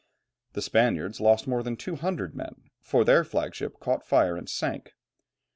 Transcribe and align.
The 0.53 0.63
Spaniards 0.63 1.21
lost 1.21 1.45
more 1.45 1.61
than 1.61 1.77
200 1.77 2.33
men, 2.33 2.63
for 2.79 3.05
their 3.05 3.23
flag 3.23 3.53
ship 3.53 3.79
caught 3.79 4.03
fire 4.03 4.35
and 4.35 4.49
sank. 4.49 4.95